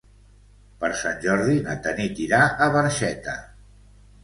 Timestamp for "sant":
1.01-1.19